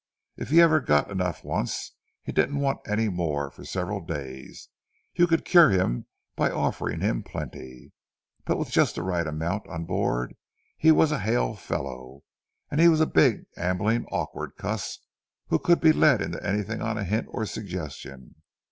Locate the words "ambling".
13.55-14.07